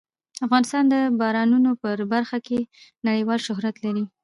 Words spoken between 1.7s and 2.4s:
په برخه